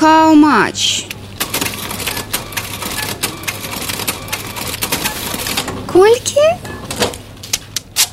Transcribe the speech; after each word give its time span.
How 0.00 0.34
much? 0.34 1.06
Колькі? 5.86 6.40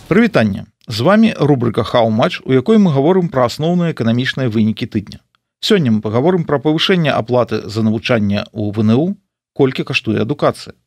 Прывітанне. 0.08 0.66
З 0.88 1.00
вами 1.00 1.34
рубрика 1.40 1.84
Хау-матч, 1.84 2.42
у 2.46 2.54
якой 2.54 2.78
мы 2.78 2.94
гаворым 2.94 3.30
пра 3.30 3.46
асноўныя 3.50 3.94
эканамічныя 3.94 4.50
вынікі 4.50 4.86
тыдня. 4.86 5.20
Сёння 5.60 5.90
мы 5.92 6.02
пагаворым 6.02 6.44
пра 6.46 6.60
павышэнне 6.60 7.10
аплаты 7.10 7.66
за 7.66 7.82
навучанне 7.82 8.46
ў 8.54 8.72
ВНУ, 8.78 9.18
колькі 9.54 9.84
каштуе 9.84 10.22
адукацыя. 10.22 10.78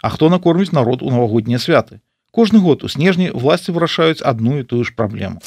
А 0.00 0.10
хто 0.14 0.30
накорміць 0.30 0.70
народ 0.70 1.02
у 1.02 1.10
навагоднія 1.10 1.58
святы? 1.58 1.98
Кожны 2.30 2.62
год 2.62 2.84
у 2.84 2.88
снежні 2.88 3.30
власці 3.34 3.72
вырашаюць 3.72 4.22
адну 4.22 4.58
і 4.58 4.62
тую 4.62 4.84
ж 4.84 4.94
праблему. 4.94 5.42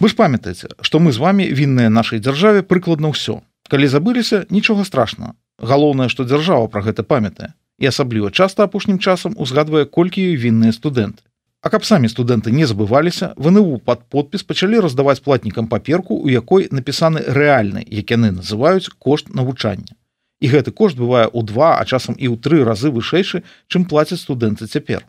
Вы 0.00 0.08
ж 0.08 0.16
памятаеце, 0.16 0.72
што 0.80 0.98
мы 0.98 1.12
з 1.12 1.20
вами 1.20 1.44
вінныя 1.44 1.92
нашай 1.92 2.24
дзяржаве 2.24 2.64
прыкладна 2.64 3.12
ўсё. 3.12 3.44
Калі 3.68 3.84
забыліся, 3.84 4.46
нічога 4.48 4.88
страшного. 4.88 5.36
Галоўнае, 5.60 6.08
што 6.08 6.24
дзяржава 6.24 6.72
пра 6.72 6.80
гэта 6.80 7.04
памятае 7.04 7.52
і 7.80 7.88
асабліва 7.92 8.30
часта 8.32 8.64
апошнім 8.64 8.96
часам 8.98 9.36
узгадвае 9.36 9.84
колькі 9.84 10.24
ёй 10.24 10.40
вінныя 10.40 10.72
студэнты. 10.72 11.20
А 11.60 11.68
каб 11.68 11.84
самі 11.84 12.08
студэнты 12.08 12.48
не 12.48 12.64
забываліся, 12.64 13.36
ВНУ 13.36 13.76
пад 13.84 14.08
подпіс 14.08 14.42
пачалі 14.42 14.80
раздаваць 14.80 15.20
платнікам 15.20 15.68
паперку, 15.68 16.16
у 16.16 16.32
якой 16.32 16.68
напісаны 16.72 17.20
рэальны, 17.20 17.84
як 17.84 18.16
яны 18.16 18.32
называюць 18.40 18.88
кошт 18.96 19.28
навучання. 19.36 19.92
І 20.40 20.48
гэты 20.48 20.72
кошт 20.72 20.96
бывае 20.96 21.28
ў 21.28 21.44
два, 21.44 21.76
а 21.76 21.84
часам 21.84 22.16
і 22.16 22.32
ў 22.32 22.40
тры 22.40 22.64
разы 22.64 22.88
вышэйшы, 22.88 23.44
чым 23.68 23.84
плацяць 23.84 24.24
студэнты 24.24 24.64
цяпер. 24.64 25.04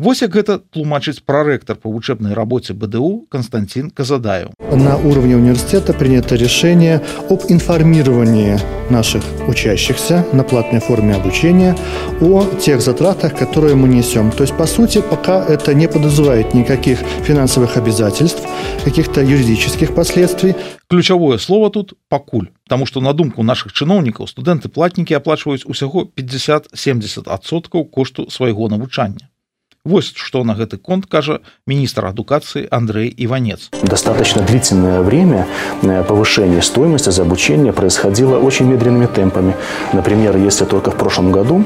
Вось 0.00 0.22
як 0.22 0.32
гэта 0.32 0.54
тлумачыць 0.72 1.20
прарэктар 1.28 1.76
па 1.76 1.90
вучэбнай 1.92 2.32
рабоце 2.32 2.72
БДУ 2.72 3.26
Константин 3.28 3.90
Казадаю. 3.90 4.54
На 4.72 4.96
уровне 4.96 5.36
университета 5.36 5.92
принято 5.92 6.36
решение 6.36 7.02
об 7.28 7.42
информировании 7.50 8.58
наших 8.88 9.22
учащихся 9.46 10.24
на 10.32 10.42
платной 10.42 10.80
форме 10.80 11.14
обучения 11.14 11.76
о 12.22 12.46
тех 12.58 12.80
затратах, 12.80 13.36
которые 13.36 13.74
мы 13.74 13.88
несем. 13.88 14.32
То 14.32 14.44
есть, 14.44 14.56
по 14.56 14.64
сути, 14.64 15.02
пока 15.02 15.44
это 15.44 15.74
не 15.74 15.86
подразумевает 15.86 16.54
никаких 16.54 17.00
финансовых 17.26 17.76
обязательств, 17.76 18.48
каких-то 18.84 19.20
юридических 19.20 19.94
последствий. 19.94 20.54
Ключавое 20.88 21.36
слово 21.36 21.68
тут 21.68 21.92
пакуль, 22.08 22.48
Таму 22.68 22.86
што 22.86 23.02
на 23.02 23.12
думку 23.12 23.42
нашых 23.42 23.74
чыноўнікаў 23.74 24.24
студэнты 24.30 24.70
платнікі 24.70 25.12
аплачваюць 25.14 25.66
усяго 25.66 26.08
50-70 26.16 27.28
адсоткаў 27.28 27.84
кошту 27.84 28.30
свайго 28.30 28.68
навучання. 28.68 29.28
Вось 29.85 30.11
что 30.15 30.43
на 30.43 30.55
гэты 30.55 30.77
конт 30.77 31.05
кажа 31.05 31.41
министр 31.67 32.07
адукации 32.07 32.67
Андрей 32.71 33.13
Иванец. 33.17 33.69
Достаточно 33.83 34.41
длительное 34.41 35.01
время 35.01 35.45
э, 35.83 36.03
повышение 36.03 36.63
стоимости 36.63 37.11
за 37.11 37.21
обучение 37.21 37.71
происходило 37.71 38.39
очень 38.39 38.65
медленными 38.65 39.05
темпами. 39.05 39.55
Например, 39.93 40.37
если 40.37 40.65
только 40.65 40.89
в 40.89 40.97
прошлом 40.97 41.31
году 41.31 41.63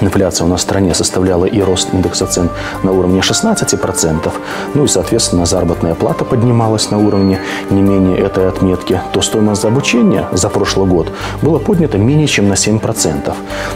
инфляция 0.00 0.46
у 0.46 0.48
нас 0.48 0.60
в 0.60 0.62
стране 0.62 0.94
составляла 0.94 1.44
и 1.44 1.60
рост 1.60 1.92
индекса 1.92 2.26
цен 2.26 2.50
на 2.82 2.92
уровне 2.92 3.20
16%, 3.20 4.32
ну 4.74 4.84
и, 4.84 4.88
соответственно, 4.88 5.46
заработная 5.46 5.94
плата 5.94 6.24
поднималась 6.24 6.90
на 6.90 6.98
уровне 6.98 7.40
не 7.70 7.82
менее 7.82 8.18
этой 8.18 8.48
отметки, 8.48 9.00
то 9.12 9.22
стоимость 9.22 9.62
за 9.62 9.68
обучение 9.68 10.26
за 10.32 10.48
прошлый 10.48 10.88
год 10.88 11.08
была 11.42 11.58
поднята 11.58 11.98
менее 11.98 12.26
чем 12.26 12.48
на 12.48 12.54
7%. 12.54 13.34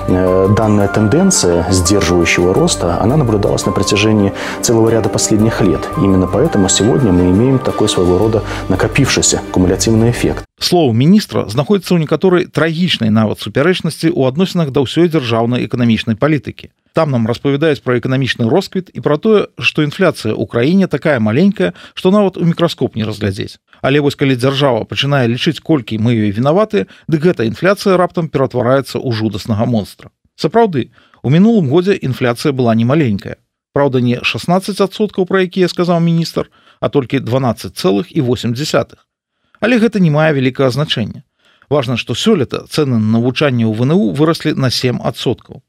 Э, 0.09 0.49
данная 0.57 0.89
тенденция 0.89 1.67
сдерживающего 1.71 2.55
роста, 2.55 2.99
она 3.01 3.17
наблюдалась 3.17 3.67
на 3.67 3.73
протяжении 3.73 4.33
целого 4.63 4.89
ряда 4.89 5.09
последних 5.09 5.61
лет. 5.61 5.81
Именно 5.99 6.27
поэтому 6.27 6.69
сегодня 6.69 7.13
мы 7.13 7.31
имеем 7.31 7.59
такой 7.59 7.89
своего 7.89 8.19
рода 8.19 8.43
накопившийся 8.69 9.41
кумулятивный 9.53 10.11
эффект. 10.11 10.45
Слово 10.59 10.93
міністра 10.93 11.47
знаходіцца 11.47 11.95
ў 11.95 12.03
некаторай 12.03 12.51
трагічнай 12.51 13.15
нават 13.15 13.39
супярэчнасці 13.39 14.11
ў 14.11 14.27
адносінах 14.27 14.75
да 14.75 14.83
ўсёй 14.83 15.07
дзяржаўнай 15.07 15.63
эканамічнай 15.71 16.19
палітыкі. 16.19 16.75
Там 16.99 17.15
нам 17.15 17.31
распавядаюць 17.31 17.79
пра 17.79 18.03
эканамічны 18.03 18.51
росквіт 18.51 18.91
і 18.91 18.99
пра 18.99 19.23
тое, 19.23 19.55
што 19.63 19.87
інфляцыя 19.87 20.35
ў 20.35 20.43
краіне 20.51 20.91
такая 20.91 21.23
маленькая, 21.23 21.79
што 21.95 22.11
нават 22.11 22.35
у 22.35 22.43
мікраскоп 22.43 22.99
не 22.99 23.07
разглядзець. 23.07 23.63
Але 23.87 24.03
вось 24.03 24.19
калі 24.19 24.35
дзяржава 24.35 24.83
пачынае 24.83 25.31
лічыць 25.31 25.63
колькі 25.63 26.03
мы 26.03 26.19
ёй 26.19 26.35
вінаваты, 26.35 26.91
дык 27.07 27.23
гэта 27.23 27.47
інфляцыя 27.47 27.95
раптам 27.95 28.27
ператвараецца 28.27 28.99
ў 28.99 29.15
жудаснага 29.15 29.63
монстра. 29.63 30.11
Сапраўды, 30.35 30.91
у 31.23 31.31
мінулым 31.31 31.71
годзе 31.71 31.95
інфляцыя 31.95 32.51
была 32.51 32.75
не 32.75 32.83
маленькая. 32.85 33.39
Праўда, 33.79 34.03
не 34.03 34.19
16соткаў, 34.19 35.23
пра 35.23 35.47
якія 35.47 35.71
сказаў 35.71 36.03
міністр, 36.03 36.51
а 36.83 36.91
толькі 36.91 37.23
12,8. 37.23 38.99
Але 39.61 39.79
гэта 39.79 40.01
не 40.01 40.11
мае 40.11 40.33
вялікага 40.35 40.71
значэння. 40.71 41.25
Важна, 41.69 41.97
што 42.01 42.15
сёлета 42.15 42.65
цэны 42.65 42.97
на 42.97 43.19
навучанне 43.19 43.67
ў 43.69 43.75
ВНУ 43.77 44.13
выраслі 44.17 44.55
на 44.57 44.73
7соткаў. 44.73 45.61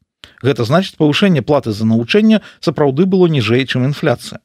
Гэта 0.41 0.63
значыць 0.63 0.95
павышэнне 0.95 1.41
платы 1.41 1.72
за 1.75 1.85
навучанне 1.85 2.41
сапраўды 2.63 3.05
было 3.05 3.27
ніжэй, 3.27 3.66
чым 3.67 3.83
інфляцыя. 3.83 4.39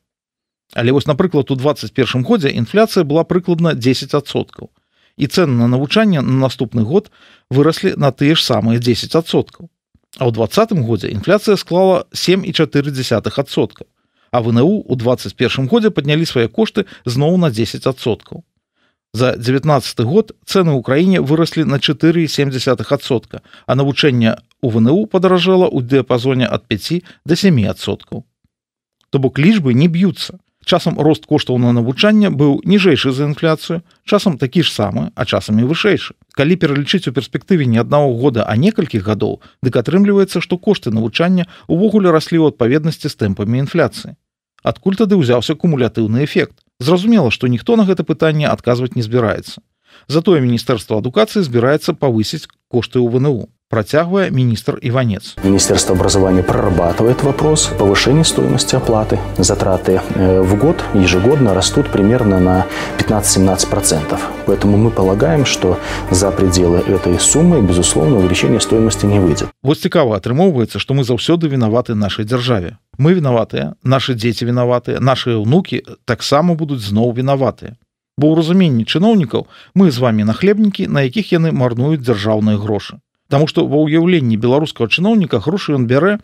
Але 0.74 0.90
вось 0.90 1.06
напрыклад 1.06 1.50
у 1.50 1.54
21 1.54 2.22
годзе 2.22 2.50
інфляцыя 2.50 3.04
была 3.04 3.22
прыкладна 3.22 3.74
10соткаў. 3.78 4.70
І 5.16 5.26
цэны 5.30 5.54
на 5.54 5.68
навучанне 5.68 6.20
на 6.20 6.48
наступны 6.48 6.82
год 6.82 7.10
выраслі 7.50 7.94
на 7.96 8.10
тыя 8.10 8.34
ж 8.34 8.42
самыя 8.42 8.82
10соткаў. 8.82 9.70
А 10.18 10.26
ў 10.26 10.30
двадцатым 10.34 10.82
годзе 10.82 11.10
інфляцыя 11.10 11.54
склала 11.56 12.06
7,4сотка. 12.10 13.86
А 14.34 14.42
ВНУ 14.42 14.82
у 14.82 14.94
21 14.96 15.66
годзе 15.70 15.90
паднялі 15.90 16.26
свае 16.26 16.48
кошты 16.48 16.86
зноў 17.04 17.38
на 17.38 17.54
10соткаў. 17.54 18.42
За 19.14 19.36
19 19.36 20.00
год 20.00 20.34
цены 20.42 20.74
ў 20.74 20.82
краіне 20.82 21.22
выраслі 21.22 21.62
на 21.62 21.78
4,7сотка, 21.78 23.46
а 23.66 23.72
навучэнне 23.78 24.42
у 24.58 24.68
ВНУ 24.74 25.06
падаражала 25.06 25.70
ў 25.70 25.86
дыяпазоне 25.86 26.50
ад 26.50 26.66
5 26.66 27.06
до 27.22 27.38
7соткаў. 27.38 28.26
То 29.14 29.16
бок 29.22 29.38
лічбы 29.38 29.70
не 29.70 29.86
б'юцца. 29.86 30.42
Часам 30.66 30.98
рост 30.98 31.30
коштаў 31.30 31.62
на 31.62 31.70
навучанне 31.70 32.34
быў 32.34 32.58
ніжэйшы 32.66 33.14
за 33.14 33.30
інфляцыю, 33.30 33.86
часам 34.02 34.34
такі 34.34 34.66
ж 34.66 34.74
самы, 34.74 35.14
а 35.14 35.22
часам 35.22 35.62
і 35.62 35.70
вышэйшы. 35.70 36.18
Калі 36.34 36.58
пералічыць 36.58 37.06
у 37.06 37.14
перспектыве 37.14 37.70
не 37.70 37.78
аднаго 37.78 38.18
года, 38.18 38.42
а 38.42 38.58
некалькіх 38.58 39.06
гадоў, 39.06 39.38
дык 39.62 39.78
атрымліваецца, 39.78 40.42
што 40.42 40.58
кошты 40.58 40.90
навучання 40.90 41.46
увогуле 41.68 42.10
раслі 42.10 42.42
ў 42.42 42.50
адпаведнасці 42.50 43.06
з 43.06 43.14
тэмпамі 43.14 43.62
інфляцыі. 43.62 44.18
Адкуль 44.64 44.98
тады 44.98 45.14
ўзяўся 45.14 45.54
кумулятыўны 45.54 46.26
эфект. 46.26 46.63
Зразумела, 46.80 47.30
што 47.30 47.46
ніхто 47.46 47.76
на 47.76 47.84
гэта 47.84 48.02
пытанне 48.02 48.48
адказваць 48.50 48.94
не 48.96 49.02
збіраецца. 49.02 49.62
Затое 50.08 50.40
міністэрства 50.42 50.98
адукацыі 50.98 51.46
збіраецца 51.46 51.94
павысіць 51.94 52.48
кошты 52.68 52.98
ў 52.98 53.08
ВНУ. 53.14 53.48
Процягвае 53.70 54.30
министр 54.30 54.78
Иванец. 54.82 55.34
Министерство 55.42 55.96
образования 55.96 56.42
прорабатывает 56.42 57.22
вопрос 57.22 57.70
повышения 57.78 58.22
стоимости 58.22 58.76
оплаты. 58.76 59.18
Затраты 59.38 60.00
э, 60.14 60.40
в 60.40 60.58
год 60.58 60.84
ежегодно 60.94 61.54
растут 61.54 61.90
примерно 61.90 62.40
на 62.40 62.66
15-17%. 62.98 64.20
Поэтому 64.46 64.76
мы 64.76 64.90
полагаем, 64.90 65.46
что 65.46 65.78
за 66.10 66.30
пределы 66.30 66.78
этой 66.78 67.18
суммы, 67.18 67.62
безусловно, 67.62 68.18
увеличение 68.18 68.60
стоимости 68.60 69.06
не 69.06 69.18
выйдет. 69.18 69.48
Вот 69.62 69.80
цікава 69.80 70.18
атрымоўваецца, 70.18 70.78
што 70.78 70.94
мы 70.94 71.02
заўсёды 71.02 71.48
вінаваты 71.48 71.94
нашай 71.94 72.26
дзяржаве. 72.26 72.76
Мы 72.98 73.14
вінаватыя, 73.14 73.74
нашы 73.82 74.14
дзеці 74.14 74.44
вінаватыя, 74.44 75.00
нашыя 75.00 75.40
ўнукі 75.40 75.82
таксама 76.04 76.54
будуць 76.54 76.84
зноў 76.84 77.16
вінаватыя. 77.16 77.76
Бо 78.16 78.30
ў 78.30 78.38
разуменні 78.38 78.84
чыноўнікаў 78.86 79.48
мы 79.74 79.90
з 79.90 79.98
вами 79.98 80.22
нахлебнікі, 80.22 80.86
на 80.86 81.02
якіх 81.02 81.32
яны 81.32 81.50
марнуюць 81.50 82.04
дзяржаўныя 82.04 82.60
грошы. 82.60 83.02
Таму 83.28 83.46
што 83.48 83.64
ва 83.66 83.80
ўяўленні 83.84 84.36
беларускага 84.36 84.90
чыноўніка 84.92 85.40
грошы 85.44 85.74
ён 85.78 85.86
бярэ 85.88 86.18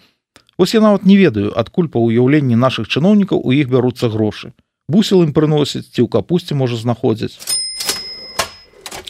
ось 0.60 0.74
я 0.74 0.80
нават 0.84 1.06
не 1.08 1.16
ведаю 1.16 1.52
адкуль 1.56 1.88
па 1.88 2.02
ўяўленні 2.02 2.58
нашых 2.60 2.88
чыноўнікаў 2.88 3.40
у 3.40 3.52
іх 3.56 3.72
бяруцца 3.72 4.12
грошы. 4.12 4.52
Бусел 4.88 5.24
ім 5.24 5.32
прыносіць 5.32 5.88
ці 5.88 6.04
ў 6.04 6.08
капусці 6.12 6.58
можа 6.60 6.76
знаходзіць. 6.76 7.40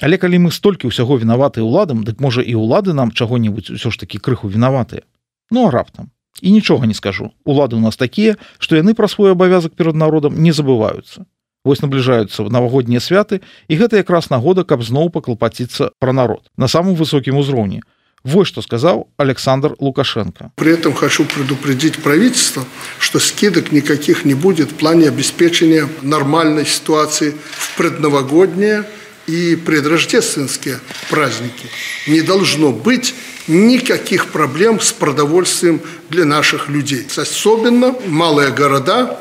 Але 0.01 0.17
калі 0.23 0.47
мы 0.47 0.55
столькі 0.55 0.89
ўсяго 0.89 1.19
вінаватыя 1.19 1.67
ўладам 1.67 2.07
дык 2.07 2.23
можа 2.23 2.47
і 2.47 2.55
ўлады 2.55 2.95
нам 2.95 3.11
чаго-небудзь 3.11 3.75
усё 3.75 3.91
ж 3.91 4.01
такі 4.01 4.23
крыху 4.23 4.49
вінаватыя. 4.49 5.03
Ну 5.51 5.67
а 5.67 5.75
раптам. 5.75 6.15
І 6.41 6.55
нічога 6.55 6.87
не 6.87 6.95
скажу. 6.95 7.35
Улады 7.45 7.77
у 7.77 7.83
нас 7.83 7.99
такія 7.99 8.39
што 8.59 8.79
яны 8.79 8.95
пра 8.95 9.11
свой 9.11 9.35
абавязак 9.35 9.75
перад 9.75 9.99
народам 9.99 10.39
не 10.39 10.55
забываюцца 10.55 11.27
Вось 11.65 11.83
набліжаюцца 11.85 12.49
навагоднія 12.49 13.05
святы 13.05 13.45
і 13.69 13.77
гэта 13.77 14.01
якраз 14.01 14.31
нагода, 14.33 14.65
каб 14.65 14.81
зноў 14.81 15.13
паклапаціцца 15.13 15.93
пра 16.01 16.13
народ 16.17 16.49
на 16.57 16.69
самым 16.69 16.97
высокім 16.97 17.37
узроўні. 17.37 17.83
Вот 18.25 18.47
что 18.47 18.61
сказал 18.63 19.09
Александр 19.17 19.77
Лукашенко. 19.79 20.53
При 20.57 20.73
этом 20.73 20.93
хочу 20.93 21.25
предупредить 21.25 22.03
правительство, 22.03 22.65
что 22.99 23.19
скидок 23.19 23.73
никаких 23.73 24.25
не 24.25 24.35
будет 24.35 24.73
в 24.73 24.75
плане 24.75 25.09
обеспечения 25.09 25.89
нормальной 26.03 26.67
ситуации 26.67 27.35
в 27.51 27.77
предновогодние 27.77 28.85
и 29.27 29.57
предрождественские 29.57 30.81
праздники. 31.11 31.67
Не 32.07 32.21
должно 32.21 32.73
быть 32.73 33.15
никаких 33.49 34.33
проблем 34.33 34.81
с 34.81 34.93
продовольствием 34.93 35.81
для 36.11 36.25
наших 36.25 36.69
людей. 36.69 37.07
Особенно 37.17 37.95
малые 38.07 38.51
города, 38.51 39.19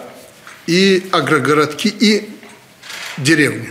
и 0.70 1.04
агрогородки, 1.12 1.88
и 1.88 2.30
деревни. 3.18 3.70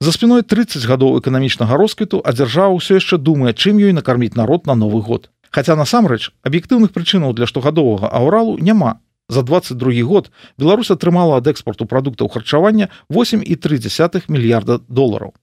За 0.00 0.12
спіной 0.12 0.42
30 0.42 0.84
гадоў 0.88 1.20
эканамічнага 1.20 1.76
росквіту 1.76 2.24
а 2.24 2.32
дзяржава 2.32 2.72
ўсё 2.72 2.96
яшчэ 2.96 3.20
думае 3.20 3.52
чым 3.52 3.76
ёй 3.76 3.92
накарміць 3.92 4.32
народ 4.36 4.66
на 4.66 4.74
новы 4.74 5.04
год. 5.04 5.28
Хаця 5.52 5.76
насамрэч 5.76 6.32
аб'ектыўных 6.40 6.96
прычынаў 6.96 7.36
для 7.36 7.44
штогадовага 7.44 8.08
аўралу 8.08 8.56
няма. 8.56 9.04
За 9.28 9.42
22 9.44 10.02
год 10.08 10.32
Беларусь 10.56 10.90
атрымала 10.90 11.36
ад 11.36 11.46
экспорту 11.52 11.84
прадуктаў 11.84 12.32
харчавання 12.32 12.88
8,3 13.12 14.24
мільярда 14.28 14.80
долараў 14.88 15.36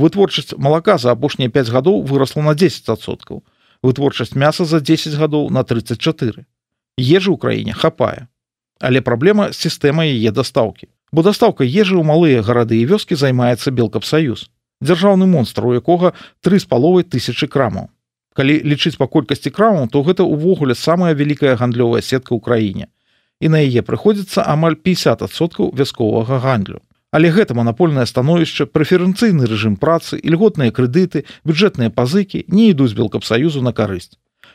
вытворчасць 0.00 0.56
малака 0.56 0.96
за 0.96 1.12
апошнія 1.12 1.52
5 1.52 1.68
гадоў 1.68 2.02
выросла 2.08 2.42
на 2.42 2.56
10соткаў 2.56 3.44
вытворчасць 3.84 4.34
мяса 4.34 4.64
за 4.64 4.80
10 4.80 5.14
гадоў 5.20 5.52
на 5.52 5.62
34 5.62 6.48
ежы 6.96 7.28
ў 7.28 7.36
краіне 7.36 7.76
хапае 7.76 8.29
але 8.80 9.00
праблема 9.00 9.52
сістэма 9.52 10.08
яе 10.08 10.32
дастаўкі. 10.32 10.88
Бо 11.12 11.22
дастаўка 11.22 11.64
ежы 11.64 12.00
ў 12.00 12.04
малыя 12.06 12.42
гарады 12.42 12.80
і 12.80 12.88
вёскі 12.90 13.14
займаецца 13.14 13.70
белкапсаюз 13.70 14.48
дзяржаўны 14.80 15.26
монстр 15.26 15.66
у 15.66 15.74
якога 15.76 16.12
тры 16.40 16.58
з 16.58 16.64
паловай 16.64 17.04
тысячи 17.04 17.46
крамаў. 17.46 17.90
Калі 18.34 18.54
лічыць 18.64 18.96
па 18.96 19.06
колькасці 19.06 19.52
крамаў 19.52 19.90
то 19.92 20.02
гэта 20.06 20.24
ўвогуле 20.24 20.74
самая 20.74 21.12
вялікая 21.14 21.56
гандлёвая 21.60 22.00
сетка 22.00 22.32
ў 22.34 22.40
краіне. 22.40 22.88
І 23.40 23.52
на 23.52 23.60
яе 23.60 23.84
прыходзіцца 23.84 24.44
амаль 24.46 24.76
50соткаў 24.80 25.74
вясковага 25.76 26.40
гандлю. 26.40 26.80
Але 27.10 27.34
гэта 27.34 27.58
манапольнае 27.58 28.06
становішча 28.06 28.70
прэферэнцыйны 28.70 29.44
рэжым 29.50 29.76
працы 29.76 30.16
ільготныя 30.16 30.70
крэдыты 30.70 31.26
бюджэтныя 31.44 31.90
пазыкі 31.90 32.44
не 32.48 32.70
ідуць 32.70 32.94
белкапсаюзу 32.94 33.60
на 33.66 33.72
карысць. 33.74 34.14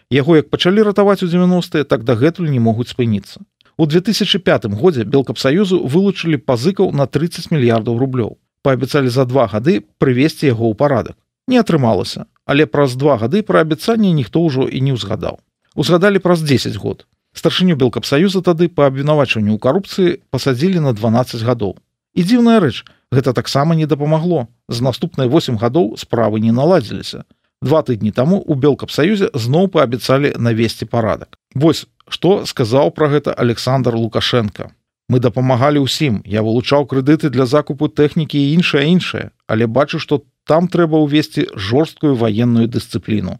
Яго 0.10 0.38
як 0.38 0.50
пачалі 0.50 0.86
ратаваць 0.88 1.22
у 1.22 1.28
90е 1.28 1.84
так 1.84 2.06
дагэтуль 2.08 2.50
не 2.50 2.64
могуць 2.64 2.94
спыніцца 2.96 3.44
у 3.78 3.86
2005 3.86 4.66
годзе 4.82 5.04
белкапсаюзу 5.04 5.82
вылучылі 5.86 6.38
пазыкаў 6.38 6.92
на 6.92 7.08
30 7.08 7.52
мільярдаў 7.52 7.98
рублёў 8.02 8.38
паабяцалі 8.62 9.10
за 9.10 9.26
два 9.26 9.48
гады 9.48 9.82
прывесці 9.98 10.52
яго 10.52 10.70
ў 10.72 10.76
парадак 10.76 11.18
не 11.48 11.62
атрымалася 11.62 12.26
але 12.46 12.66
праз 12.66 12.96
два 12.96 13.18
гады 13.22 13.42
пра 13.42 13.66
абяцанне 13.68 14.12
ніхто 14.12 14.46
ўжо 14.46 14.68
і 14.68 14.82
не 14.82 14.94
ўзгадаў 14.98 15.40
узгадалі 15.76 16.20
праз 16.20 16.42
10 16.42 16.78
год 16.78 17.08
старшыню 17.34 17.76
белкапсаюза 17.76 18.42
тады 18.42 18.70
па 18.70 18.88
абвінавачванню 18.92 19.56
ў 19.56 19.60
карупцыі 19.60 20.20
пасадзілі 20.32 20.86
на 20.88 20.96
12 20.96 21.44
гадоў 21.44 21.76
І 22.16 22.24
дзіўная 22.24 22.64
рэч, 22.64 22.88
гэта 23.12 23.36
таксама 23.36 23.76
не 23.76 23.86
дапамагло. 23.86 24.48
З 24.72 24.82
наступнай 24.82 25.28
8 25.28 25.60
гадоў 25.60 26.00
справы 26.00 26.40
не 26.40 26.56
наладзіліся. 26.56 27.28
Два 27.62 27.84
тыдні 27.84 28.16
таму 28.16 28.40
у 28.40 28.56
белкапсаюзе 28.56 29.36
зноў 29.36 29.68
паабяцалі 29.68 30.32
навесці 30.40 30.88
парадак. 30.88 31.36
Вось 31.56 31.88
што 32.10 32.46
сказаў 32.46 32.92
пра 32.92 33.10
гэта 33.10 33.34
Александр 33.34 33.96
Лукашенко. 33.96 34.72
Мы 35.10 35.20
дапамагалі 35.22 35.86
ўсім. 35.86 36.22
Я 36.26 36.42
вылучаў 36.42 36.86
крэдыты 36.90 37.30
для 37.30 37.46
закупу 37.46 37.88
тэхнікі 37.88 38.38
і 38.42 38.54
іншае 38.58 38.90
іншае, 38.90 39.30
але 39.48 39.68
бачу, 39.70 40.00
што 40.02 40.26
там 40.46 40.68
трэба 40.68 41.02
ўвесці 41.02 41.50
жорсткую 41.54 42.16
ваенную 42.18 42.70
дысцыпліну. 42.70 43.38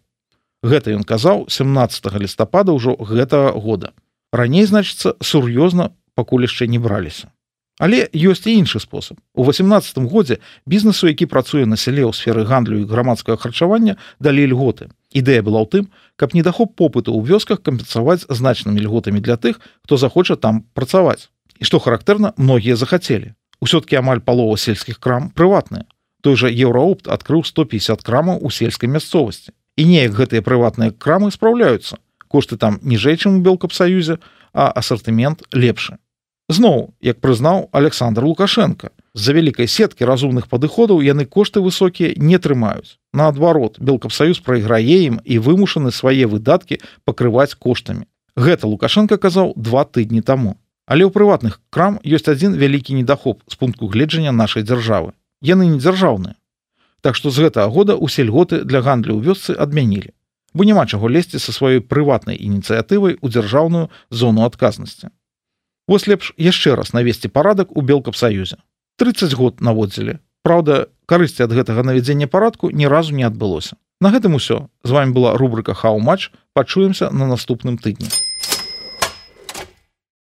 Гэта 0.66 0.94
ён 0.98 1.06
казаў 1.06 1.46
17 1.50 2.10
лістапада 2.22 2.74
ўжо 2.74 2.98
гэтага 2.98 3.54
года. 3.58 3.94
Раней 4.34 4.66
значыцца 4.66 5.14
сур'ёзна 5.22 5.94
пакуль 6.18 6.50
яшчэ 6.50 6.66
не 6.66 6.82
браліся. 6.82 7.30
Але 7.80 8.08
ёсць 8.16 8.48
і 8.48 8.56
іншы 8.56 8.80
спосаб. 8.80 9.20
У 9.36 9.44
18 9.44 9.98
годзе 10.08 10.40
бізнесу, 10.66 11.08
які 11.08 11.26
працуе 11.26 11.66
на 11.66 11.76
сяле 11.76 12.08
ў 12.08 12.16
сферы 12.16 12.48
гандлю 12.48 12.80
і 12.80 12.88
грамадскага 12.88 13.36
харчавання, 13.36 14.00
далі 14.20 14.48
льготы. 14.48 14.88
Ідэя 15.12 15.44
была 15.44 15.60
ў 15.60 15.68
тым, 15.68 15.84
каб 16.16 16.32
недахоп 16.32 16.72
попыту 16.80 17.12
ў 17.12 17.28
вёсках 17.28 17.60
кампенсаваць 17.60 18.24
значнымі 18.32 18.80
льготамі 18.80 19.20
для 19.20 19.36
тых, 19.36 19.60
хто 19.84 20.00
захоча 20.00 20.40
там 20.40 20.64
працаваць. 20.72 21.28
І 21.60 21.68
што 21.68 21.84
характэрна, 21.84 22.32
многія 22.40 22.80
захацелі. 22.80 23.36
Усё-ткі 23.60 24.00
амаль 24.00 24.24
палова 24.24 24.56
сельскіх 24.56 25.00
крам 25.00 25.32
прыватныя. 25.36 25.84
Той 26.24 26.40
жа 26.40 26.48
еўраопт 26.48 27.12
адкрыў 27.12 27.44
150 27.44 28.00
крамаў 28.08 28.40
у 28.40 28.52
сельскай 28.52 28.88
мясцовасці. 28.88 29.52
І 29.76 29.84
неяк 29.84 30.16
гэтыя 30.16 30.40
прыватныя 30.40 30.96
крамы 30.96 31.28
спраўляюцца. 31.28 32.00
Кошты 32.32 32.56
там 32.56 32.80
ніжэй, 32.84 33.20
чым 33.20 33.40
у 33.40 33.44
белкапсаюзе, 33.44 34.24
а 34.56 34.72
асартымент 34.72 35.44
лепшы. 35.52 36.00
Зноў, 36.50 36.94
як 37.02 37.22
прызнаў 37.26 37.70
Александр 37.72 38.24
Лукашенко, 38.24 38.92
з-за 39.18 39.34
вялікай 39.34 39.66
сеткі 39.66 40.06
разумных 40.06 40.46
падыходаў 40.46 41.02
яны 41.02 41.26
кошты 41.26 41.58
высокія 41.58 42.14
не 42.22 42.38
трымаюць. 42.38 43.02
Наадварот, 43.18 43.80
Белкапсаюз 43.82 44.44
прайграе 44.46 45.10
ім 45.10 45.18
і 45.26 45.40
вымушаны 45.42 45.90
свае 45.90 46.30
выдаткі 46.30 46.78
пакрываць 47.02 47.58
коштамі. 47.58 48.06
Гэта 48.38 48.70
Лукашенко 48.70 49.18
казаў 49.18 49.54
два 49.58 49.90
тыдні 49.90 50.22
таму. 50.22 50.62
Але 50.86 51.10
ў 51.10 51.10
прыватных 51.10 51.66
крам 51.74 51.98
ёсць 52.06 52.30
адзін 52.30 52.54
вялікі 52.62 52.94
недахоп 52.94 53.42
з 53.50 53.58
пункту 53.58 53.90
гледжання 53.90 54.30
нашай 54.30 54.62
дзяржавы. 54.62 55.18
Яны 55.42 55.66
не 55.66 55.82
дзяржаўныя. 55.82 56.38
Так 57.02 57.18
што 57.18 57.34
з 57.34 57.42
гэтага 57.50 57.74
года 57.74 57.98
ўсе 57.98 58.22
льготы 58.22 58.62
для 58.62 58.86
гандлю 58.86 59.18
ў 59.18 59.34
вёсцы 59.34 59.58
адмянілі. 59.58 60.14
Бо 60.54 60.62
няма 60.62 60.86
чаго 60.86 61.10
лезці 61.10 61.42
са 61.42 61.50
сваёй 61.50 61.82
прыватнай 61.82 62.38
ініцыятывай 62.38 63.18
у 63.18 63.34
дзяржаўную 63.34 63.90
зону 64.14 64.46
адказнасці. 64.46 65.10
Вось 65.88 66.08
лепш 66.08 66.34
яшчэ 66.38 66.76
раз 66.76 66.94
навесці 66.94 67.30
парадак 67.30 67.76
у 67.78 67.82
белкапсаюзе. 67.82 68.58
30 68.98 69.34
год 69.34 69.62
наводзілі. 69.62 70.18
Праўда, 70.42 70.90
карысці 71.06 71.46
ад 71.46 71.54
гэтага 71.54 71.86
навядзення 71.86 72.28
парадку 72.28 72.72
ні 72.74 72.90
разу 72.90 73.14
не 73.14 73.26
адбылося. 73.26 73.78
На 74.02 74.10
гэтым 74.10 74.36
усё. 74.36 74.68
З 74.84 74.92
вами 74.92 75.14
была 75.14 75.38
рубрика 75.38 75.74
Хау-матч, 75.74 76.32
пачуемся 76.54 77.12
на 77.12 77.28
наступным 77.28 77.78
тыдні. 77.78 78.10